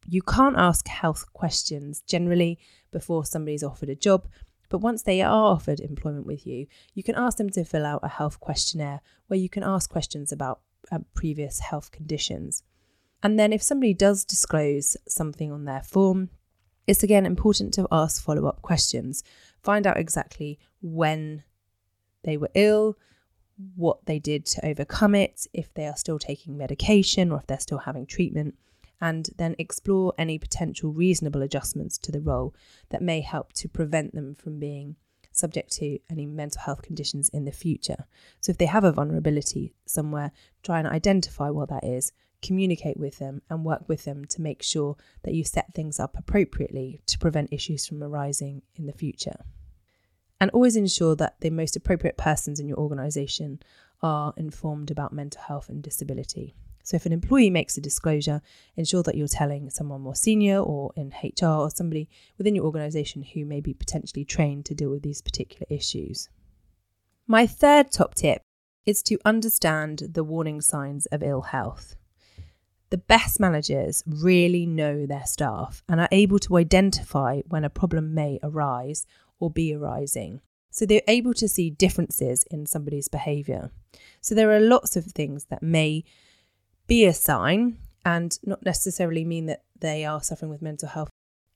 You 0.08 0.22
can't 0.22 0.56
ask 0.56 0.86
health 0.88 1.32
questions 1.32 2.02
generally 2.06 2.58
before 2.90 3.24
somebody's 3.24 3.62
offered 3.62 3.88
a 3.88 3.94
job, 3.94 4.26
but 4.68 4.78
once 4.78 5.02
they 5.02 5.22
are 5.22 5.52
offered 5.52 5.80
employment 5.80 6.26
with 6.26 6.46
you, 6.46 6.66
you 6.94 7.02
can 7.02 7.14
ask 7.14 7.38
them 7.38 7.50
to 7.50 7.64
fill 7.64 7.86
out 7.86 8.00
a 8.02 8.08
health 8.08 8.40
questionnaire 8.40 9.00
where 9.28 9.38
you 9.38 9.48
can 9.48 9.62
ask 9.62 9.90
questions 9.90 10.32
about 10.32 10.60
uh, 10.90 10.98
previous 11.14 11.60
health 11.60 11.90
conditions. 11.90 12.62
And 13.22 13.38
then 13.38 13.52
if 13.52 13.62
somebody 13.62 13.94
does 13.94 14.24
disclose 14.24 14.96
something 15.08 15.50
on 15.50 15.64
their 15.64 15.82
form, 15.82 16.30
it's 16.86 17.02
again 17.02 17.24
important 17.24 17.72
to 17.74 17.88
ask 17.90 18.22
follow 18.22 18.46
up 18.46 18.62
questions. 18.62 19.24
Find 19.62 19.86
out 19.86 19.96
exactly 19.96 20.58
when 20.82 21.42
they 22.22 22.36
were 22.36 22.50
ill, 22.54 22.98
what 23.76 24.04
they 24.06 24.18
did 24.18 24.44
to 24.46 24.66
overcome 24.66 25.14
it, 25.14 25.46
if 25.52 25.72
they 25.74 25.86
are 25.86 25.96
still 25.96 26.18
taking 26.18 26.56
medication 26.56 27.32
or 27.32 27.38
if 27.38 27.46
they're 27.46 27.60
still 27.60 27.78
having 27.78 28.06
treatment, 28.06 28.56
and 29.00 29.30
then 29.36 29.56
explore 29.58 30.12
any 30.18 30.38
potential 30.38 30.92
reasonable 30.92 31.42
adjustments 31.42 31.98
to 31.98 32.12
the 32.12 32.20
role 32.20 32.54
that 32.90 33.02
may 33.02 33.20
help 33.20 33.52
to 33.54 33.68
prevent 33.68 34.14
them 34.14 34.34
from 34.34 34.58
being 34.58 34.96
subject 35.32 35.72
to 35.72 35.98
any 36.08 36.26
mental 36.26 36.60
health 36.62 36.82
conditions 36.82 37.28
in 37.30 37.44
the 37.44 37.52
future. 37.52 38.06
So, 38.40 38.50
if 38.50 38.58
they 38.58 38.66
have 38.66 38.84
a 38.84 38.92
vulnerability 38.92 39.74
somewhere, 39.84 40.32
try 40.62 40.78
and 40.78 40.88
identify 40.88 41.50
what 41.50 41.70
that 41.70 41.84
is, 41.84 42.12
communicate 42.40 42.96
with 42.96 43.18
them, 43.18 43.42
and 43.50 43.64
work 43.64 43.88
with 43.88 44.04
them 44.04 44.24
to 44.26 44.42
make 44.42 44.62
sure 44.62 44.96
that 45.22 45.34
you 45.34 45.44
set 45.44 45.74
things 45.74 45.98
up 45.98 46.16
appropriately 46.16 47.00
to 47.06 47.18
prevent 47.18 47.52
issues 47.52 47.86
from 47.86 48.02
arising 48.02 48.62
in 48.76 48.86
the 48.86 48.92
future 48.92 49.44
and 50.40 50.50
always 50.50 50.76
ensure 50.76 51.16
that 51.16 51.40
the 51.40 51.50
most 51.50 51.76
appropriate 51.76 52.16
persons 52.16 52.60
in 52.60 52.68
your 52.68 52.78
organisation 52.78 53.58
are 54.02 54.34
informed 54.36 54.90
about 54.90 55.12
mental 55.12 55.40
health 55.40 55.68
and 55.68 55.82
disability. 55.82 56.54
So, 56.84 56.96
if 56.96 57.06
an 57.06 57.12
employee 57.12 57.50
makes 57.50 57.76
a 57.76 57.80
disclosure, 57.80 58.42
ensure 58.76 59.02
that 59.02 59.16
you're 59.16 59.26
telling 59.26 59.70
someone 59.70 60.02
more 60.02 60.14
senior 60.14 60.58
or 60.58 60.92
in 60.94 61.14
HR 61.22 61.46
or 61.46 61.70
somebody 61.70 62.10
within 62.38 62.54
your 62.54 62.66
organisation 62.66 63.22
who 63.22 63.46
may 63.46 63.60
be 63.60 63.72
potentially 63.72 64.24
trained 64.24 64.66
to 64.66 64.74
deal 64.74 64.90
with 64.90 65.02
these 65.02 65.22
particular 65.22 65.66
issues. 65.70 66.28
My 67.26 67.46
third 67.46 67.90
top 67.90 68.14
tip 68.14 68.42
is 68.84 69.02
to 69.04 69.18
understand 69.24 70.10
the 70.12 70.22
warning 70.22 70.60
signs 70.60 71.06
of 71.06 71.22
ill 71.22 71.40
health. 71.40 71.96
The 72.90 72.98
best 72.98 73.40
managers 73.40 74.04
really 74.06 74.66
know 74.66 75.06
their 75.06 75.24
staff 75.24 75.82
and 75.88 76.00
are 76.00 76.08
able 76.12 76.38
to 76.40 76.58
identify 76.58 77.40
when 77.48 77.64
a 77.64 77.70
problem 77.70 78.14
may 78.14 78.38
arise 78.42 79.06
or 79.40 79.50
be 79.50 79.74
arising. 79.74 80.42
So 80.70 80.84
they're 80.84 81.00
able 81.08 81.32
to 81.34 81.48
see 81.48 81.70
differences 81.70 82.44
in 82.50 82.66
somebody's 82.66 83.08
behaviour. 83.08 83.70
So 84.20 84.34
there 84.34 84.52
are 84.52 84.60
lots 84.60 84.96
of 84.96 85.06
things 85.06 85.46
that 85.46 85.62
may 85.62 86.04
be 86.86 87.04
a 87.04 87.12
sign 87.12 87.78
and 88.04 88.38
not 88.44 88.64
necessarily 88.64 89.24
mean 89.24 89.46
that 89.46 89.62
they 89.80 90.04
are 90.04 90.22
suffering 90.22 90.50
with 90.50 90.62
mental 90.62 90.88
health 90.88 91.08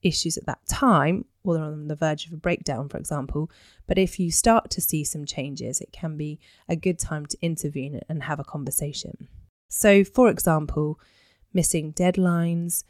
issues 0.02 0.36
at 0.36 0.46
that 0.46 0.60
time 0.68 1.24
or 1.42 1.54
they're 1.54 1.64
on 1.64 1.88
the 1.88 1.96
verge 1.96 2.26
of 2.26 2.32
a 2.32 2.36
breakdown, 2.36 2.88
for 2.88 2.98
example. 2.98 3.50
But 3.86 3.98
if 3.98 4.18
you 4.18 4.30
start 4.30 4.70
to 4.70 4.80
see 4.80 5.04
some 5.04 5.24
changes, 5.24 5.80
it 5.80 5.92
can 5.92 6.16
be 6.16 6.38
a 6.68 6.76
good 6.76 6.98
time 6.98 7.26
to 7.26 7.38
intervene 7.42 8.00
and 8.08 8.22
have 8.22 8.38
a 8.38 8.44
conversation. 8.44 9.28
So, 9.68 10.04
for 10.04 10.28
example, 10.28 11.00
missing 11.52 11.92
deadlines, 11.92 12.84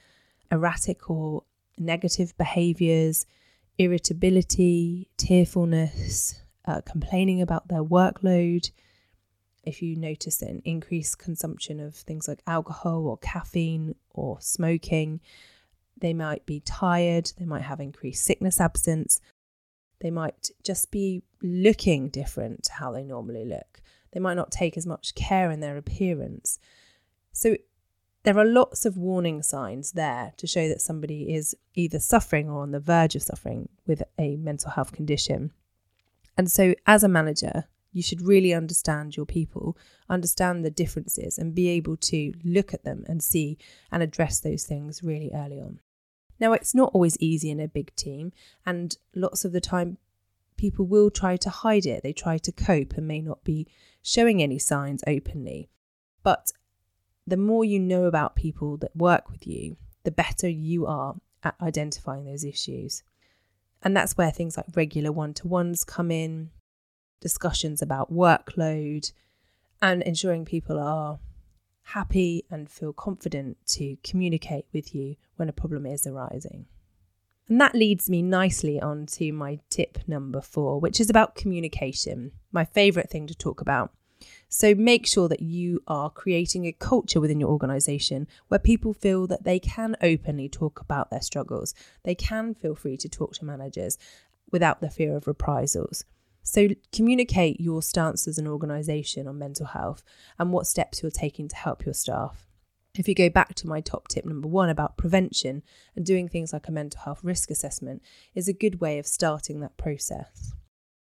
erratic 0.50 1.09
or 1.11 1.45
negative 1.78 2.37
behaviours, 2.37 3.26
irritability, 3.78 5.09
tearfulness, 5.16 6.40
uh, 6.66 6.80
complaining 6.83 7.40
about 7.40 7.68
their 7.68 7.83
workload. 7.83 8.71
If 9.68 9.82
you 9.82 9.96
notice 9.96 10.40
an 10.40 10.62
increased 10.64 11.18
consumption 11.18 11.78
of 11.78 11.94
things 11.94 12.26
like 12.26 12.40
alcohol 12.46 13.06
or 13.06 13.18
caffeine 13.18 13.96
or 14.14 14.40
smoking, 14.40 15.20
they 15.94 16.14
might 16.14 16.46
be 16.46 16.60
tired, 16.60 17.30
they 17.37 17.44
might 17.44 17.60
have 17.60 17.78
increased 17.78 18.25
sickness 18.25 18.62
absence, 18.62 19.20
they 20.00 20.10
might 20.10 20.48
just 20.64 20.90
be 20.90 21.22
looking 21.42 22.08
different 22.08 22.62
to 22.62 22.72
how 22.72 22.92
they 22.92 23.04
normally 23.04 23.44
look. 23.44 23.82
They 24.12 24.20
might 24.20 24.38
not 24.38 24.50
take 24.50 24.78
as 24.78 24.87
much 24.87 25.14
care 25.14 25.50
in 25.50 25.60
their 25.60 25.76
appearance. 25.76 26.58
So 27.32 27.58
there 28.22 28.38
are 28.38 28.46
lots 28.46 28.87
of 28.87 28.96
warning 28.96 29.42
signs 29.42 29.92
there 29.92 30.32
to 30.38 30.46
show 30.46 30.66
that 30.68 30.80
somebody 30.80 31.34
is 31.34 31.54
either 31.75 31.98
suffering 31.98 32.48
or 32.48 32.62
on 32.62 32.70
the 32.70 32.80
verge 32.80 33.16
of 33.16 33.22
suffering 33.22 33.68
with 33.87 34.02
a 34.18 34.37
mental 34.37 34.70
health 34.70 34.92
condition. 34.92 35.52
And 36.38 36.50
so, 36.50 36.75
as 36.87 37.04
a 37.04 37.08
manager, 37.08 37.64
you 37.92 38.02
should 38.02 38.23
really 38.23 38.52
understand 38.52 39.16
your 39.16 39.26
people, 39.26 39.76
understand 40.09 40.64
the 40.64 40.71
differences, 40.71 41.38
and 41.38 41.54
be 41.54 41.68
able 41.68 41.97
to 41.97 42.33
look 42.45 42.75
at 42.75 42.85
them 42.85 43.04
and 43.09 43.23
see 43.23 43.59
and 43.90 44.02
address 44.02 44.40
those 44.40 44.64
things 44.64 45.02
really 45.02 45.30
early 45.35 45.61
on. 45.61 45.80
Now, 46.40 46.52
it's 46.52 46.75
not 46.75 46.92
always 46.95 47.16
easy 47.18 47.50
in 47.50 47.61
a 47.61 47.68
big 47.68 47.95
team, 47.97 48.33
and 48.64 48.97
lots 49.14 49.45
of 49.45 49.52
the 49.52 49.61
time, 49.61 49.99
people 50.57 50.87
will 50.87 51.11
try 51.11 51.37
to 51.37 51.50
hide 51.50 51.87
it. 51.87 52.02
They 52.02 52.12
try 52.12 52.38
to 52.38 52.52
cope 52.52 52.95
and 52.95 53.09
may 53.09 53.21
not 53.21 53.45
be 53.45 53.66
showing 54.02 54.42
any 54.42 54.59
signs 54.59 55.02
openly. 55.07 55.68
But 56.23 56.52
the 57.26 57.37
more 57.37 57.64
you 57.64 57.80
know 57.80 58.04
about 58.04 58.37
people 58.37 58.76
that 58.78 58.95
work 58.95 59.30
with 59.30 59.47
you, 59.47 59.76
the 60.04 60.11
better 60.11 60.49
you 60.49 60.87
are 60.87 61.16
at 61.42 61.54
identifying 61.61 62.25
those 62.25 62.45
issues. 62.45 63.02
And 63.83 63.97
that's 63.97 64.16
where 64.16 64.30
things 64.30 64.57
like 64.57 64.66
regular 64.75 65.12
one 65.12 65.35
to 65.35 65.49
ones 65.49 65.85
come 65.85 66.11
in, 66.11 66.50
discussions 67.20 67.82
about 67.82 68.12
workload, 68.12 69.12
and 69.80 70.02
ensuring 70.02 70.44
people 70.44 70.78
are 70.78 71.18
happy 71.82 72.44
and 72.50 72.70
feel 72.70 72.92
confident 72.92 73.56
to 73.66 73.96
communicate 74.02 74.66
with 74.72 74.94
you 74.94 75.16
when 75.37 75.48
a 75.48 75.52
problem 75.52 75.87
is 75.87 76.06
arising. 76.06 76.66
And 77.48 77.60
that 77.60 77.75
leads 77.75 78.10
me 78.10 78.20
nicely 78.20 78.78
on 78.78 79.06
to 79.06 79.32
my 79.32 79.60
tip 79.70 79.98
number 80.06 80.42
four, 80.42 80.80
which 80.80 81.00
is 81.00 81.08
about 81.08 81.34
communication, 81.34 82.32
my 82.52 82.64
favourite 82.64 83.08
thing 83.08 83.26
to 83.26 83.34
talk 83.34 83.60
about. 83.60 83.90
So 84.48 84.75
make 84.75 85.06
sure 85.06 85.28
that 85.28 85.40
you 85.40 85.82
are 85.87 86.10
creating 86.10 86.66
a 86.66 86.72
culture 86.72 87.20
within 87.20 87.40
your 87.40 87.50
organization 87.50 88.26
where 88.48 88.58
people 88.58 88.92
feel 88.92 89.26
that 89.28 89.44
they 89.44 89.58
can 89.58 89.96
openly 90.02 90.48
talk 90.48 90.80
about 90.80 91.10
their 91.10 91.22
struggles. 91.22 91.75
They 92.02 92.14
can 92.14 92.54
feel 92.54 92.75
free 92.75 92.96
to 92.98 93.08
talk 93.08 93.34
to 93.34 93.44
managers 93.44 93.96
without 94.50 94.80
the 94.80 94.90
fear 94.90 95.16
of 95.16 95.26
reprisals. 95.26 96.04
So 96.50 96.69
communicate 96.93 97.61
your 97.61 97.83
stance 97.83 98.26
as 98.26 98.38
an 98.38 98.49
organization 98.49 99.28
on 99.28 99.38
mental 99.38 99.67
health 99.67 100.02
and 100.38 100.50
what 100.50 100.67
steps 100.67 101.02
you're 101.02 101.11
taking 101.11 101.47
to 101.47 101.55
help 101.55 101.85
your 101.85 101.93
staff. 101.93 102.47
If 102.95 103.07
you 103.07 103.14
go 103.14 103.28
back 103.28 103.55
to 103.57 103.69
my 103.69 103.83
top 103.83 104.09
tip 104.09 104.25
number 104.25 104.49
one 104.49 104.71
about 104.71 104.97
prevention 104.97 105.62
and 105.95 106.07
doing 106.07 106.26
things 106.26 106.55
like 106.55 106.67
a 106.67 106.73
mental 106.73 107.02
health 107.02 107.21
risk 107.23 107.50
assessment 107.50 108.02
is 108.35 108.49
a 108.49 108.55
good 108.55 108.81
way 108.81 108.99
of 108.99 109.07
starting 109.07 109.61
that 109.61 109.76
process. 109.76 110.55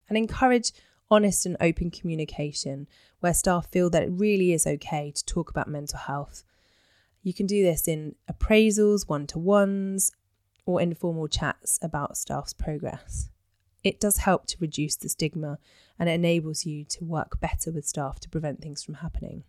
And 0.08 0.18
encourage 0.18 0.72
honest 1.12 1.46
and 1.46 1.58
open 1.60 1.92
communication 1.92 2.88
where 3.20 3.34
staff 3.34 3.68
feel 3.68 3.90
that 3.90 4.04
it 4.04 4.12
really 4.14 4.54
is 4.54 4.66
okay 4.66 5.12
to 5.14 5.26
talk 5.26 5.50
about 5.50 5.68
mental 5.68 6.00
health. 6.00 6.46
You 7.24 7.34
can 7.34 7.46
do 7.46 7.62
this 7.62 7.90
in 7.90 8.16
appraisals, 8.32 9.10
one 9.10 9.28
to 9.28 9.40
ones, 9.40 10.14
or 10.66 10.80
informal 10.80 11.28
chats 11.28 11.78
about 11.82 12.16
staff's 12.16 12.54
progress. 12.54 13.30
It 13.86 14.00
does 14.00 14.18
help 14.18 14.48
to 14.48 14.58
reduce 14.60 14.96
the 14.96 15.10
stigma 15.10 15.60
and 16.00 16.10
it 16.10 16.14
enables 16.14 16.66
you 16.66 16.84
to 16.86 17.06
work 17.06 17.40
better 17.40 17.72
with 17.72 17.88
staff 17.88 18.20
to 18.22 18.30
prevent 18.30 18.60
things 18.60 18.84
from 18.84 18.96
happening. 18.96 19.44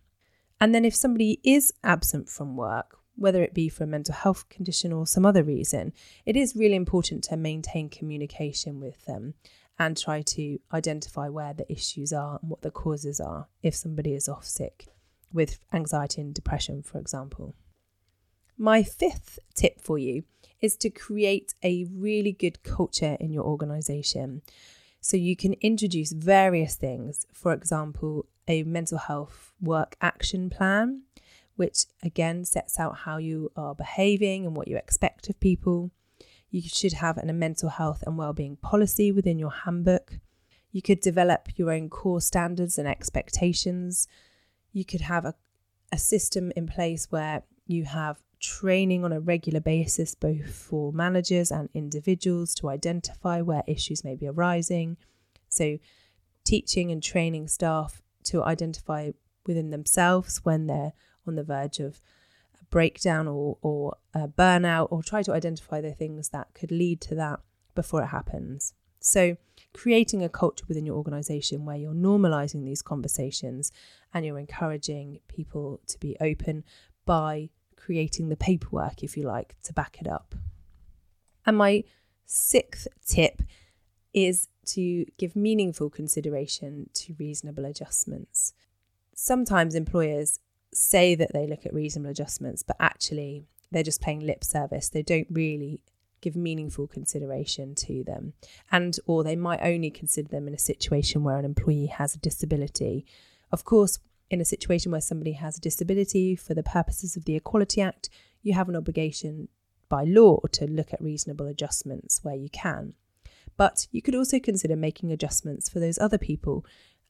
And 0.61 0.73
then, 0.73 0.85
if 0.85 0.95
somebody 0.95 1.39
is 1.43 1.73
absent 1.83 2.29
from 2.29 2.55
work, 2.55 2.97
whether 3.15 3.41
it 3.41 3.55
be 3.55 3.67
for 3.67 3.83
a 3.83 3.87
mental 3.87 4.13
health 4.13 4.47
condition 4.47 4.93
or 4.93 5.07
some 5.07 5.25
other 5.25 5.43
reason, 5.43 5.91
it 6.23 6.37
is 6.37 6.55
really 6.55 6.75
important 6.75 7.23
to 7.25 7.35
maintain 7.35 7.89
communication 7.89 8.79
with 8.79 9.05
them 9.05 9.33
and 9.79 9.97
try 9.97 10.21
to 10.21 10.59
identify 10.71 11.29
where 11.29 11.53
the 11.53 11.71
issues 11.71 12.13
are 12.13 12.37
and 12.39 12.49
what 12.49 12.61
the 12.61 12.71
causes 12.71 13.19
are 13.19 13.47
if 13.63 13.73
somebody 13.73 14.13
is 14.13 14.29
off 14.29 14.45
sick 14.45 14.87
with 15.33 15.59
anxiety 15.73 16.21
and 16.21 16.35
depression, 16.35 16.83
for 16.83 16.99
example. 16.99 17.55
My 18.57 18.81
fifth 18.81 19.37
tip 19.53 19.79
for 19.79 19.99
you 19.99 20.23
is 20.61 20.75
to 20.77 20.89
create 20.89 21.53
a 21.63 21.85
really 21.93 22.31
good 22.31 22.63
culture 22.63 23.15
in 23.19 23.31
your 23.31 23.43
organization. 23.43 24.41
So 24.99 25.15
you 25.15 25.35
can 25.35 25.53
introduce 25.61 26.11
various 26.11 26.75
things, 26.75 27.27
for 27.31 27.53
example, 27.53 28.25
a 28.47 28.63
mental 28.63 28.97
health 28.97 29.53
work 29.61 29.95
action 30.01 30.49
plan, 30.49 31.03
which 31.55 31.85
again 32.01 32.45
sets 32.45 32.79
out 32.79 32.97
how 32.99 33.17
you 33.17 33.51
are 33.55 33.75
behaving 33.75 34.45
and 34.45 34.57
what 34.57 34.67
you 34.67 34.75
expect 34.75 35.29
of 35.29 35.39
people. 35.39 35.91
You 36.49 36.61
should 36.61 36.93
have 36.93 37.17
a 37.19 37.31
mental 37.31 37.69
health 37.69 38.03
and 38.07 38.17
well-being 38.17 38.55
policy 38.55 39.11
within 39.11 39.37
your 39.37 39.51
handbook. 39.51 40.19
You 40.71 40.81
could 40.81 41.01
develop 41.01 41.49
your 41.57 41.71
own 41.71 41.89
core 41.89 42.21
standards 42.21 42.79
and 42.79 42.87
expectations. 42.87 44.07
You 44.71 44.83
could 44.83 45.01
have 45.01 45.25
a, 45.25 45.35
a 45.91 45.97
system 45.99 46.51
in 46.55 46.67
place 46.67 47.11
where 47.11 47.43
you 47.67 47.85
have 47.85 48.17
training 48.39 49.03
on 49.03 49.11
a 49.11 49.19
regular 49.19 49.59
basis, 49.59 50.15
both 50.15 50.53
for 50.53 50.91
managers 50.91 51.51
and 51.51 51.69
individuals, 51.73 52.53
to 52.55 52.69
identify 52.69 53.41
where 53.41 53.63
issues 53.67 54.03
may 54.03 54.15
be 54.15 54.27
arising. 54.27 54.97
So, 55.49 55.79
teaching 56.43 56.91
and 56.91 57.03
training 57.03 57.47
staff 57.47 58.01
to 58.25 58.43
identify 58.43 59.11
within 59.45 59.69
themselves 59.69 60.41
when 60.43 60.67
they're 60.67 60.93
on 61.25 61.35
the 61.35 61.43
verge 61.43 61.79
of 61.79 62.01
a 62.59 62.65
breakdown 62.65 63.27
or, 63.27 63.57
or 63.61 63.97
burnout, 64.15 64.87
or 64.91 65.03
try 65.03 65.23
to 65.23 65.33
identify 65.33 65.81
the 65.81 65.93
things 65.93 66.29
that 66.29 66.53
could 66.53 66.71
lead 66.71 67.01
to 67.01 67.15
that 67.15 67.39
before 67.75 68.03
it 68.03 68.07
happens. 68.07 68.73
So, 68.99 69.37
creating 69.73 70.23
a 70.23 70.29
culture 70.29 70.65
within 70.67 70.85
your 70.85 70.95
organization 70.95 71.65
where 71.65 71.77
you're 71.77 71.93
normalizing 71.93 72.65
these 72.65 72.81
conversations 72.81 73.71
and 74.13 74.25
you're 74.25 74.39
encouraging 74.39 75.19
people 75.27 75.79
to 75.87 75.99
be 75.99 76.17
open 76.19 76.63
by 77.05 77.49
creating 77.77 78.29
the 78.29 78.35
paperwork, 78.35 79.03
if 79.03 79.15
you 79.15 79.23
like, 79.23 79.55
to 79.63 79.71
back 79.71 79.97
it 80.01 80.07
up. 80.07 80.35
And 81.45 81.57
my 81.57 81.85
sixth 82.25 82.87
tip 83.05 83.41
is 84.13 84.49
to 84.65 85.05
give 85.17 85.35
meaningful 85.35 85.89
consideration 85.89 86.89
to 86.93 87.15
reasonable 87.17 87.63
adjustments. 87.63 88.53
Sometimes 89.15 89.75
employers 89.75 90.39
say 90.73 91.15
that 91.15 91.31
they 91.33 91.47
look 91.47 91.65
at 91.65 91.73
reasonable 91.73 92.11
adjustments, 92.11 92.63
but 92.63 92.75
actually 92.79 93.45
they're 93.71 93.83
just 93.83 94.01
paying 94.01 94.19
lip 94.19 94.43
service. 94.43 94.89
They 94.89 95.01
don't 95.01 95.27
really 95.29 95.79
give 96.19 96.35
meaningful 96.35 96.87
consideration 96.87 97.75
to 97.75 98.03
them. 98.03 98.33
And 98.71 98.97
or 99.05 99.23
they 99.23 99.35
might 99.35 99.59
only 99.61 99.89
consider 99.89 100.29
them 100.29 100.47
in 100.47 100.53
a 100.53 100.59
situation 100.59 101.23
where 101.23 101.37
an 101.37 101.45
employee 101.45 101.87
has 101.87 102.15
a 102.15 102.19
disability. 102.19 103.05
Of 103.51 103.63
course, 103.63 103.99
in 104.29 104.41
a 104.41 104.45
situation 104.45 104.91
where 104.91 105.01
somebody 105.01 105.33
has 105.33 105.57
a 105.57 105.61
disability 105.61 106.35
for 106.35 106.53
the 106.53 106.63
purposes 106.63 107.15
of 107.15 107.25
the 107.25 107.35
Equality 107.35 107.81
Act, 107.81 108.09
you 108.41 108.53
have 108.53 108.69
an 108.69 108.75
obligation 108.75 109.47
by 109.89 110.03
law 110.03 110.39
to 110.51 110.65
look 110.65 110.93
at 110.93 111.01
reasonable 111.01 111.47
adjustments 111.47 112.23
where 112.23 112.35
you 112.35 112.49
can. 112.49 112.93
But 113.55 113.87
you 113.91 114.01
could 114.01 114.15
also 114.15 114.39
consider 114.39 114.75
making 114.75 115.11
adjustments 115.11 115.69
for 115.69 115.79
those 115.79 115.97
other 115.97 116.17
people. 116.17 116.65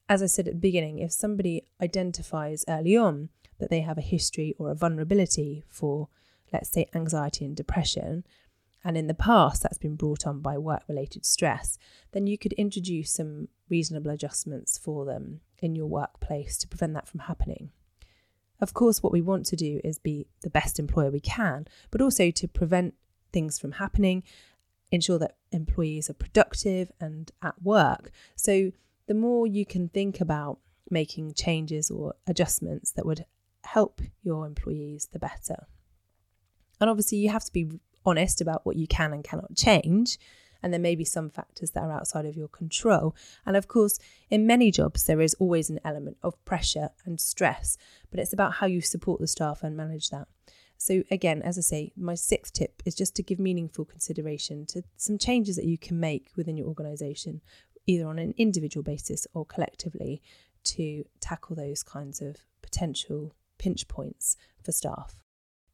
As 0.08 0.22
I 0.22 0.26
said 0.26 0.48
at 0.48 0.54
the 0.54 0.60
beginning, 0.60 0.98
if 1.00 1.12
somebody 1.12 1.64
identifies 1.82 2.64
early 2.68 2.96
on 2.96 3.28
that 3.58 3.70
they 3.70 3.80
have 3.80 3.98
a 3.98 4.02
history 4.02 4.54
or 4.58 4.70
a 4.70 4.74
vulnerability 4.74 5.64
for, 5.68 6.08
let's 6.52 6.70
say, 6.70 6.88
anxiety 6.94 7.44
and 7.44 7.56
depression, 7.56 8.24
and 8.84 8.96
in 8.96 9.06
the 9.06 9.14
past 9.14 9.62
that's 9.62 9.78
been 9.78 9.96
brought 9.96 10.26
on 10.26 10.40
by 10.40 10.56
work 10.56 10.82
related 10.88 11.26
stress, 11.26 11.78
then 12.12 12.26
you 12.26 12.38
could 12.38 12.52
introduce 12.54 13.10
some 13.10 13.48
reasonable 13.68 14.10
adjustments 14.10 14.78
for 14.78 15.04
them 15.04 15.40
in 15.58 15.74
your 15.74 15.86
workplace 15.86 16.56
to 16.58 16.68
prevent 16.68 16.94
that 16.94 17.08
from 17.08 17.20
happening. 17.20 17.70
Of 18.60 18.74
course, 18.74 19.02
what 19.02 19.12
we 19.12 19.20
want 19.20 19.46
to 19.46 19.56
do 19.56 19.80
is 19.84 19.98
be 19.98 20.26
the 20.42 20.50
best 20.50 20.78
employer 20.78 21.10
we 21.10 21.20
can, 21.20 21.66
but 21.90 22.00
also 22.00 22.30
to 22.30 22.48
prevent 22.48 22.94
things 23.32 23.58
from 23.58 23.72
happening, 23.72 24.22
ensure 24.90 25.18
that 25.18 25.36
employees 25.52 26.10
are 26.10 26.14
productive 26.14 26.90
and 27.00 27.30
at 27.42 27.60
work. 27.62 28.10
So, 28.36 28.72
the 29.06 29.14
more 29.14 29.46
you 29.46 29.64
can 29.64 29.88
think 29.88 30.20
about 30.20 30.58
making 30.90 31.34
changes 31.34 31.90
or 31.90 32.14
adjustments 32.26 32.92
that 32.92 33.06
would 33.06 33.24
help 33.64 34.00
your 34.22 34.46
employees, 34.46 35.08
the 35.12 35.18
better. 35.18 35.66
And 36.80 36.90
obviously, 36.90 37.18
you 37.18 37.30
have 37.30 37.44
to 37.44 37.52
be 37.52 37.80
honest 38.08 38.40
about 38.40 38.64
what 38.64 38.76
you 38.76 38.86
can 38.86 39.12
and 39.12 39.24
cannot 39.24 39.54
change. 39.54 40.18
And 40.62 40.72
there 40.72 40.80
may 40.80 40.96
be 40.96 41.04
some 41.04 41.30
factors 41.30 41.70
that 41.70 41.84
are 41.84 41.92
outside 41.92 42.26
of 42.26 42.36
your 42.36 42.48
control. 42.48 43.14
And 43.46 43.56
of 43.56 43.68
course, 43.68 43.98
in 44.28 44.46
many 44.46 44.72
jobs, 44.72 45.04
there 45.04 45.20
is 45.20 45.34
always 45.34 45.70
an 45.70 45.78
element 45.84 46.16
of 46.22 46.44
pressure 46.44 46.90
and 47.04 47.20
stress, 47.20 47.78
but 48.10 48.18
it's 48.18 48.32
about 48.32 48.54
how 48.54 48.66
you 48.66 48.80
support 48.80 49.20
the 49.20 49.28
staff 49.28 49.62
and 49.62 49.76
manage 49.76 50.10
that. 50.10 50.26
So, 50.76 51.02
again, 51.10 51.42
as 51.42 51.58
I 51.58 51.62
say, 51.62 51.92
my 51.96 52.14
sixth 52.14 52.52
tip 52.52 52.82
is 52.84 52.94
just 52.94 53.16
to 53.16 53.22
give 53.22 53.40
meaningful 53.40 53.84
consideration 53.84 54.64
to 54.66 54.82
some 54.96 55.18
changes 55.18 55.56
that 55.56 55.64
you 55.64 55.76
can 55.76 55.98
make 55.98 56.30
within 56.36 56.56
your 56.56 56.68
organisation, 56.68 57.40
either 57.86 58.06
on 58.06 58.18
an 58.18 58.32
individual 58.36 58.84
basis 58.84 59.26
or 59.34 59.44
collectively, 59.44 60.22
to 60.64 61.04
tackle 61.20 61.56
those 61.56 61.82
kinds 61.82 62.20
of 62.20 62.36
potential 62.62 63.34
pinch 63.58 63.88
points 63.88 64.36
for 64.62 64.70
staff. 64.70 65.16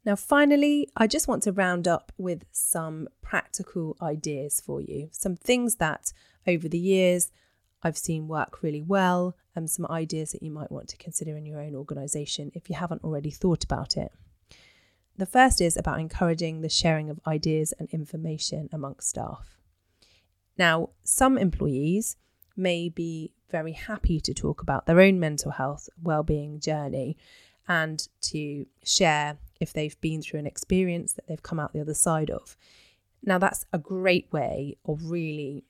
Now, 0.04 0.16
finally, 0.16 0.88
I 0.96 1.06
just 1.06 1.28
want 1.28 1.42
to 1.44 1.52
round 1.52 1.88
up 1.88 2.12
with 2.18 2.44
some 2.52 3.08
practical 3.22 3.96
ideas 4.02 4.60
for 4.60 4.80
you, 4.80 5.08
some 5.12 5.34
things 5.34 5.76
that 5.76 6.12
over 6.46 6.68
the 6.68 6.78
years 6.78 7.30
I've 7.82 7.96
seen 7.96 8.28
work 8.28 8.62
really 8.62 8.82
well, 8.82 9.36
and 9.56 9.70
some 9.70 9.86
ideas 9.88 10.32
that 10.32 10.42
you 10.42 10.50
might 10.50 10.72
want 10.72 10.88
to 10.88 10.96
consider 10.96 11.36
in 11.36 11.46
your 11.46 11.60
own 11.60 11.74
organisation 11.74 12.50
if 12.54 12.68
you 12.68 12.76
haven't 12.76 13.04
already 13.04 13.30
thought 13.30 13.64
about 13.64 13.96
it. 13.96 14.12
The 15.16 15.26
first 15.26 15.60
is 15.60 15.76
about 15.76 16.00
encouraging 16.00 16.60
the 16.60 16.68
sharing 16.68 17.08
of 17.08 17.20
ideas 17.26 17.72
and 17.78 17.88
information 17.90 18.68
amongst 18.72 19.08
staff. 19.10 19.58
Now, 20.58 20.90
some 21.02 21.38
employees 21.38 22.16
may 22.56 22.88
be 22.88 23.32
very 23.50 23.72
happy 23.72 24.20
to 24.20 24.34
talk 24.34 24.60
about 24.60 24.86
their 24.86 25.00
own 25.00 25.20
mental 25.20 25.52
health 25.52 25.88
well-being 26.02 26.60
journey 26.60 27.16
and 27.68 28.06
to 28.22 28.66
share 28.82 29.38
if 29.60 29.72
they've 29.72 30.00
been 30.00 30.22
through 30.22 30.40
an 30.40 30.46
experience 30.46 31.12
that 31.14 31.26
they've 31.26 31.42
come 31.42 31.60
out 31.60 31.72
the 31.72 31.80
other 31.80 31.94
side 31.94 32.30
of. 32.30 32.56
Now, 33.22 33.38
that's 33.38 33.64
a 33.72 33.78
great 33.78 34.32
way 34.32 34.76
of 34.84 35.10
really 35.10 35.64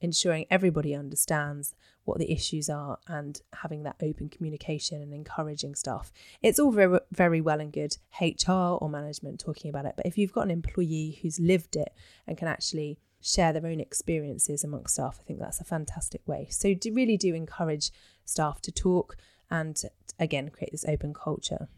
ensuring 0.00 0.46
everybody 0.50 0.94
understands 0.94 1.74
what 2.04 2.18
the 2.18 2.30
issues 2.30 2.68
are 2.68 2.98
and 3.08 3.40
having 3.52 3.82
that 3.82 3.96
open 4.02 4.28
communication 4.28 5.02
and 5.02 5.12
encouraging 5.12 5.74
staff. 5.74 6.12
It's 6.42 6.58
all 6.58 6.70
very, 6.70 7.00
very 7.10 7.40
well 7.40 7.60
and 7.60 7.72
good 7.72 7.96
HR 8.20 8.52
or 8.52 8.88
management 8.88 9.40
talking 9.40 9.68
about 9.68 9.86
it, 9.86 9.94
but 9.96 10.06
if 10.06 10.16
you've 10.16 10.32
got 10.32 10.44
an 10.44 10.50
employee 10.50 11.18
who's 11.22 11.40
lived 11.40 11.76
it 11.76 11.92
and 12.26 12.38
can 12.38 12.48
actually 12.48 12.98
share 13.20 13.52
their 13.52 13.66
own 13.66 13.80
experiences 13.80 14.62
amongst 14.62 14.94
staff, 14.94 15.18
I 15.20 15.24
think 15.24 15.40
that's 15.40 15.60
a 15.60 15.64
fantastic 15.64 16.26
way. 16.26 16.46
So, 16.50 16.74
do 16.74 16.92
really 16.92 17.16
do 17.16 17.34
encourage 17.34 17.90
staff 18.24 18.60
to 18.62 18.72
talk 18.72 19.16
and 19.50 19.80
again 20.18 20.48
create 20.50 20.72
this 20.72 20.84
open 20.86 21.12
culture. 21.12 21.68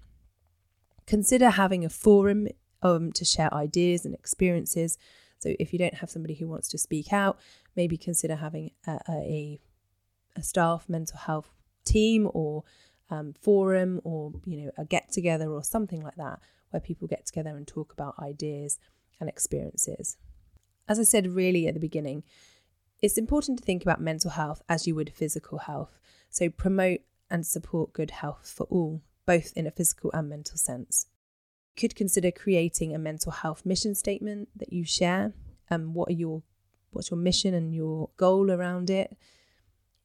Consider 1.08 1.48
having 1.48 1.86
a 1.86 1.88
forum 1.88 2.48
um, 2.82 3.12
to 3.12 3.24
share 3.24 3.52
ideas 3.54 4.04
and 4.04 4.14
experiences. 4.14 4.98
So, 5.38 5.54
if 5.58 5.72
you 5.72 5.78
don't 5.78 5.94
have 5.94 6.10
somebody 6.10 6.34
who 6.34 6.48
wants 6.48 6.68
to 6.68 6.78
speak 6.78 7.14
out, 7.14 7.38
maybe 7.74 7.96
consider 7.96 8.36
having 8.36 8.72
a, 8.86 8.98
a, 9.08 9.60
a 10.36 10.42
staff 10.42 10.86
mental 10.86 11.18
health 11.18 11.48
team 11.86 12.28
or 12.34 12.64
um, 13.08 13.32
forum 13.40 14.02
or 14.04 14.32
you 14.44 14.58
know 14.58 14.70
a 14.76 14.84
get 14.84 15.10
together 15.10 15.48
or 15.50 15.64
something 15.64 16.02
like 16.02 16.16
that 16.16 16.40
where 16.70 16.80
people 16.80 17.08
get 17.08 17.24
together 17.24 17.56
and 17.56 17.66
talk 17.66 17.90
about 17.90 18.18
ideas 18.18 18.78
and 19.18 19.30
experiences. 19.30 20.18
As 20.86 20.98
I 20.98 21.04
said 21.04 21.34
really 21.34 21.66
at 21.66 21.72
the 21.72 21.80
beginning, 21.80 22.22
it's 23.00 23.16
important 23.16 23.58
to 23.58 23.64
think 23.64 23.82
about 23.82 24.00
mental 24.00 24.32
health 24.32 24.60
as 24.68 24.86
you 24.86 24.94
would 24.94 25.14
physical 25.14 25.60
health. 25.60 25.98
So 26.28 26.50
promote 26.50 27.00
and 27.30 27.46
support 27.46 27.94
good 27.94 28.10
health 28.10 28.52
for 28.54 28.64
all, 28.64 29.00
both 29.28 29.52
in 29.54 29.66
a 29.66 29.70
physical 29.70 30.10
and 30.14 30.30
mental 30.30 30.56
sense. 30.56 31.04
You 31.76 31.82
could 31.82 31.94
consider 31.94 32.30
creating 32.30 32.94
a 32.94 32.98
mental 32.98 33.30
health 33.30 33.66
mission 33.66 33.94
statement 33.94 34.48
that 34.56 34.72
you 34.72 34.86
share. 34.86 35.34
Um, 35.70 35.92
what 35.92 36.08
are 36.08 36.14
your 36.14 36.42
what's 36.92 37.10
your 37.10 37.18
mission 37.18 37.52
and 37.52 37.74
your 37.74 38.08
goal 38.16 38.50
around 38.50 38.88
it? 38.88 39.18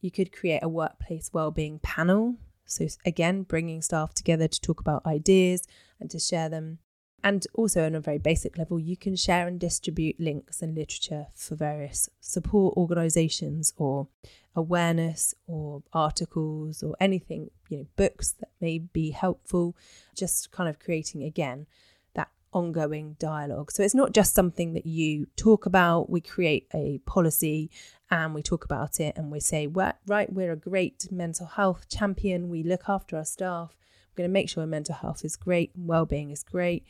You 0.02 0.12
could 0.12 0.34
create 0.34 0.62
a 0.62 0.68
workplace 0.68 1.30
wellbeing 1.32 1.80
panel. 1.80 2.36
So 2.66 2.86
again, 3.06 3.44
bringing 3.44 3.82
staff 3.82 4.14
together 4.14 4.50
to 4.50 4.62
talk 4.62 4.82
about 4.82 5.06
ideas 5.06 5.66
and 6.02 6.12
to 6.12 6.20
share 6.20 6.50
them. 6.50 6.80
And 7.24 7.48
also, 7.54 7.86
on 7.86 7.96
a 7.96 8.02
very 8.02 8.18
basic 8.18 8.58
level, 8.58 8.78
you 8.80 8.98
can 8.98 9.16
share 9.16 9.48
and 9.48 9.58
distribute 9.58 10.20
links 10.20 10.62
and 10.62 10.76
literature 10.76 11.28
for 11.34 11.56
various 11.56 12.10
support 12.20 12.76
organisations 12.76 13.72
or 13.78 14.08
awareness 14.56 15.34
or 15.48 15.84
articles 15.94 16.84
or 16.84 16.96
anything, 17.00 17.50
you 17.70 17.78
know, 17.78 17.88
books 17.96 18.34
that 18.34 18.50
may 18.60 18.78
be 18.78 19.12
helpful, 19.12 19.76
just 20.14 20.52
kind 20.52 20.70
of 20.70 20.80
creating 20.80 21.24
again 21.24 21.66
that 22.14 22.28
ongoing 22.52 23.16
dialogue. 23.20 23.72
So 23.72 23.84
it's 23.84 23.96
not 23.96 24.12
just 24.12 24.36
something 24.36 24.74
that 24.74 24.86
you 24.86 25.28
talk 25.38 25.66
about, 25.66 26.10
we 26.10 26.20
create 26.20 26.68
a 26.74 27.00
policy 27.06 27.72
and 28.12 28.36
we 28.36 28.44
talk 28.44 28.66
about 28.66 29.00
it 29.00 29.16
and 29.16 29.32
we 29.32 29.40
say, 29.40 29.66
well, 29.66 29.94
right, 30.06 30.32
we're 30.32 30.52
a 30.52 30.58
great 30.58 31.08
mental 31.10 31.48
health 31.48 31.88
champion, 31.88 32.50
we 32.50 32.64
look 32.64 32.84
after 32.90 33.16
our 33.16 33.26
staff, 33.26 33.78
we're 34.12 34.24
going 34.24 34.30
to 34.30 34.34
make 34.34 34.50
sure 34.50 34.62
our 34.62 34.68
mental 34.68 34.96
health 34.96 35.24
is 35.24 35.38
great, 35.38 35.74
and 35.74 35.88
well 35.88 36.06
being 36.06 36.30
is 36.30 36.44
great 36.44 36.86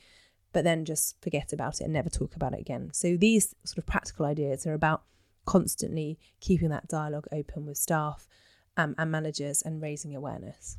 but 0.53 0.63
then 0.63 0.85
just 0.85 1.21
forget 1.21 1.51
about 1.51 1.81
it 1.81 1.85
and 1.85 1.93
never 1.93 2.09
talk 2.09 2.35
about 2.35 2.53
it 2.53 2.61
again. 2.61 2.91
So 2.93 3.17
these 3.17 3.55
sort 3.65 3.79
of 3.79 3.85
practical 3.85 4.25
ideas 4.25 4.65
are 4.65 4.73
about 4.73 5.03
constantly 5.45 6.17
keeping 6.39 6.69
that 6.69 6.87
dialogue 6.87 7.27
open 7.31 7.65
with 7.65 7.77
staff 7.77 8.27
um, 8.77 8.95
and 8.97 9.11
managers 9.11 9.61
and 9.61 9.81
raising 9.81 10.15
awareness. 10.15 10.77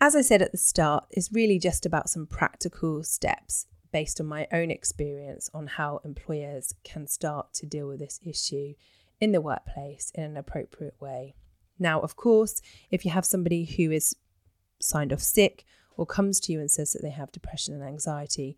As 0.00 0.14
I 0.14 0.20
said 0.20 0.40
at 0.40 0.52
the 0.52 0.58
start, 0.58 1.06
it's 1.10 1.32
really 1.32 1.58
just 1.58 1.84
about 1.84 2.08
some 2.08 2.26
practical 2.26 3.02
steps 3.02 3.66
based 3.92 4.20
on 4.20 4.26
my 4.26 4.46
own 4.52 4.70
experience 4.70 5.50
on 5.52 5.66
how 5.66 6.00
employers 6.04 6.74
can 6.84 7.08
start 7.08 7.52
to 7.54 7.66
deal 7.66 7.88
with 7.88 7.98
this 7.98 8.20
issue 8.24 8.74
in 9.20 9.32
the 9.32 9.40
workplace 9.40 10.12
in 10.14 10.24
an 10.24 10.36
appropriate 10.36 11.00
way. 11.00 11.34
Now, 11.78 12.00
of 12.00 12.16
course, 12.16 12.62
if 12.90 13.04
you 13.04 13.10
have 13.10 13.24
somebody 13.24 13.64
who 13.64 13.90
is 13.90 14.16
signed 14.80 15.12
off 15.12 15.20
sick 15.20 15.64
or 15.96 16.06
comes 16.06 16.40
to 16.40 16.52
you 16.52 16.60
and 16.60 16.70
says 16.70 16.92
that 16.92 17.02
they 17.02 17.10
have 17.10 17.32
depression 17.32 17.74
and 17.74 17.82
anxiety, 17.82 18.56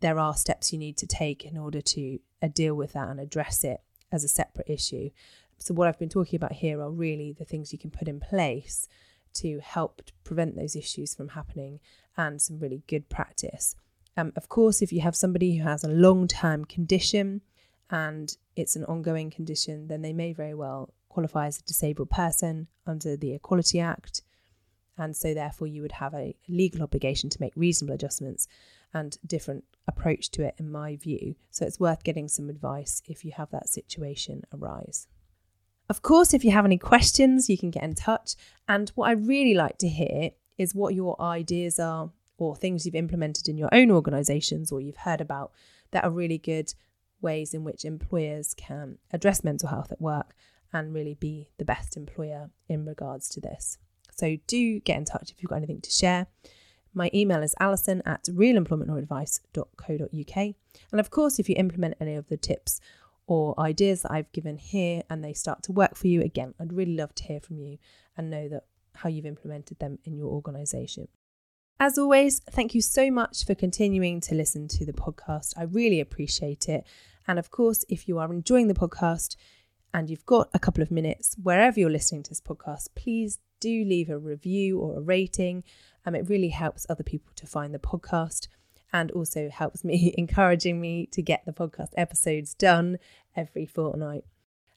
there 0.00 0.18
are 0.18 0.34
steps 0.34 0.72
you 0.72 0.78
need 0.78 0.96
to 0.98 1.06
take 1.06 1.44
in 1.44 1.56
order 1.56 1.80
to 1.80 2.18
uh, 2.42 2.48
deal 2.48 2.74
with 2.74 2.92
that 2.92 3.08
and 3.08 3.20
address 3.20 3.64
it 3.64 3.80
as 4.12 4.24
a 4.24 4.28
separate 4.28 4.68
issue. 4.68 5.10
So, 5.58 5.74
what 5.74 5.88
I've 5.88 5.98
been 5.98 6.08
talking 6.08 6.36
about 6.36 6.52
here 6.52 6.80
are 6.80 6.90
really 6.90 7.32
the 7.32 7.44
things 7.44 7.72
you 7.72 7.78
can 7.78 7.90
put 7.90 8.08
in 8.08 8.20
place 8.20 8.88
to 9.34 9.60
help 9.60 10.02
prevent 10.22 10.56
those 10.56 10.76
issues 10.76 11.14
from 11.14 11.28
happening 11.28 11.80
and 12.16 12.40
some 12.40 12.58
really 12.58 12.82
good 12.86 13.08
practice. 13.08 13.76
Um, 14.16 14.32
of 14.36 14.48
course, 14.48 14.80
if 14.80 14.92
you 14.92 15.00
have 15.00 15.16
somebody 15.16 15.56
who 15.56 15.64
has 15.64 15.82
a 15.82 15.88
long 15.88 16.28
term 16.28 16.64
condition, 16.64 17.40
and 17.90 18.36
it's 18.56 18.76
an 18.76 18.84
ongoing 18.84 19.30
condition, 19.30 19.88
then 19.88 20.02
they 20.02 20.12
may 20.12 20.32
very 20.32 20.54
well 20.54 20.94
qualify 21.08 21.46
as 21.46 21.58
a 21.58 21.62
disabled 21.62 22.10
person 22.10 22.66
under 22.86 23.16
the 23.16 23.32
Equality 23.32 23.80
Act. 23.80 24.22
And 24.96 25.16
so, 25.16 25.34
therefore, 25.34 25.66
you 25.66 25.82
would 25.82 25.92
have 25.92 26.14
a 26.14 26.36
legal 26.48 26.82
obligation 26.82 27.28
to 27.30 27.40
make 27.40 27.52
reasonable 27.56 27.94
adjustments 27.94 28.46
and 28.92 29.18
different 29.26 29.64
approach 29.88 30.30
to 30.32 30.44
it, 30.44 30.54
in 30.56 30.70
my 30.70 30.96
view. 30.96 31.34
So, 31.50 31.66
it's 31.66 31.80
worth 31.80 32.04
getting 32.04 32.28
some 32.28 32.48
advice 32.48 33.02
if 33.06 33.24
you 33.24 33.32
have 33.36 33.50
that 33.50 33.68
situation 33.68 34.42
arise. 34.52 35.08
Of 35.88 36.02
course, 36.02 36.32
if 36.32 36.44
you 36.44 36.52
have 36.52 36.64
any 36.64 36.78
questions, 36.78 37.50
you 37.50 37.58
can 37.58 37.70
get 37.70 37.82
in 37.82 37.94
touch. 37.94 38.36
And 38.68 38.90
what 38.90 39.08
I 39.08 39.12
really 39.12 39.54
like 39.54 39.78
to 39.78 39.88
hear 39.88 40.30
is 40.56 40.74
what 40.74 40.94
your 40.94 41.20
ideas 41.20 41.78
are 41.78 42.10
or 42.38 42.56
things 42.56 42.86
you've 42.86 42.94
implemented 42.94 43.48
in 43.48 43.58
your 43.58 43.68
own 43.72 43.90
organisations 43.90 44.72
or 44.72 44.80
you've 44.80 44.96
heard 44.96 45.20
about 45.20 45.52
that 45.90 46.04
are 46.04 46.10
really 46.10 46.38
good 46.38 46.72
ways 47.24 47.54
in 47.54 47.64
which 47.64 47.84
employers 47.84 48.54
can 48.54 48.98
address 49.12 49.42
mental 49.42 49.68
health 49.68 49.90
at 49.90 50.00
work 50.00 50.36
and 50.72 50.94
really 50.94 51.14
be 51.14 51.48
the 51.58 51.64
best 51.64 51.96
employer 51.96 52.50
in 52.68 52.84
regards 52.84 53.28
to 53.30 53.40
this. 53.40 53.78
So 54.14 54.36
do 54.46 54.78
get 54.80 54.98
in 54.98 55.04
touch 55.04 55.32
if 55.32 55.42
you've 55.42 55.50
got 55.50 55.56
anything 55.56 55.80
to 55.80 55.90
share. 55.90 56.28
My 56.92 57.10
email 57.12 57.42
is 57.42 57.56
alison 57.58 58.02
at 58.06 58.22
realemploymentlawadvice.co.uk. 58.24 60.54
And 60.92 61.00
of 61.00 61.10
course, 61.10 61.40
if 61.40 61.48
you 61.48 61.56
implement 61.58 61.96
any 62.00 62.14
of 62.14 62.28
the 62.28 62.36
tips 62.36 62.80
or 63.26 63.58
ideas 63.58 64.02
that 64.02 64.12
I've 64.12 64.30
given 64.32 64.58
here 64.58 65.02
and 65.10 65.24
they 65.24 65.32
start 65.32 65.64
to 65.64 65.72
work 65.72 65.96
for 65.96 66.06
you, 66.06 66.22
again, 66.22 66.54
I'd 66.60 66.72
really 66.72 66.94
love 66.94 67.16
to 67.16 67.24
hear 67.24 67.40
from 67.40 67.58
you 67.58 67.78
and 68.16 68.30
know 68.30 68.48
that 68.48 68.66
how 68.94 69.08
you've 69.08 69.26
implemented 69.26 69.80
them 69.80 69.98
in 70.04 70.16
your 70.16 70.28
organisation. 70.28 71.08
As 71.80 71.98
always, 71.98 72.38
thank 72.50 72.72
you 72.74 72.80
so 72.80 73.10
much 73.10 73.44
for 73.44 73.56
continuing 73.56 74.20
to 74.22 74.34
listen 74.36 74.68
to 74.68 74.86
the 74.86 74.92
podcast. 74.92 75.54
I 75.56 75.64
really 75.64 75.98
appreciate 75.98 76.68
it. 76.68 76.86
And 77.26 77.38
of 77.38 77.50
course, 77.50 77.84
if 77.88 78.08
you 78.08 78.18
are 78.18 78.32
enjoying 78.32 78.68
the 78.68 78.74
podcast 78.74 79.36
and 79.92 80.10
you've 80.10 80.26
got 80.26 80.50
a 80.52 80.58
couple 80.58 80.82
of 80.82 80.90
minutes, 80.90 81.36
wherever 81.42 81.78
you're 81.78 81.90
listening 81.90 82.22
to 82.24 82.30
this 82.30 82.40
podcast, 82.40 82.88
please 82.94 83.38
do 83.60 83.84
leave 83.84 84.10
a 84.10 84.18
review 84.18 84.78
or 84.78 84.98
a 84.98 85.00
rating. 85.00 85.64
Um, 86.04 86.14
it 86.14 86.28
really 86.28 86.48
helps 86.48 86.86
other 86.88 87.04
people 87.04 87.32
to 87.36 87.46
find 87.46 87.74
the 87.74 87.78
podcast 87.78 88.48
and 88.92 89.10
also 89.10 89.48
helps 89.48 89.84
me, 89.84 90.14
encouraging 90.18 90.80
me 90.80 91.06
to 91.12 91.22
get 91.22 91.44
the 91.46 91.52
podcast 91.52 91.90
episodes 91.96 92.54
done 92.54 92.98
every 93.36 93.66
fortnight. 93.66 94.24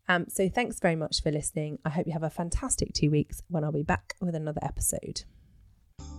Um, 0.09 0.25
so 0.29 0.47
thanks 0.47 0.79
very 0.79 0.95
much 0.95 1.21
for 1.21 1.31
listening. 1.31 1.79
I 1.83 1.89
hope 1.89 2.07
you 2.07 2.13
have 2.13 2.23
a 2.23 2.29
fantastic 2.29 2.93
two 2.93 3.11
weeks 3.11 3.41
when 3.49 3.63
I'll 3.63 3.71
be 3.71 3.83
back 3.83 4.15
with 4.21 4.35
another 4.35 4.61
episode. 4.63 5.23